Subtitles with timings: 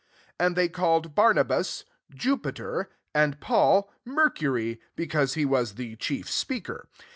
[0.37, 6.67] 12 And they called Barnabas, Jupiter; and Paul, Mercury, because he was the chief speak
[6.71, 6.89] er.